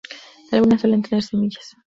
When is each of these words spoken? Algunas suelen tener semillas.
Algunas 0.51 0.81
suelen 0.81 1.03
tener 1.03 1.21
semillas. 1.23 1.77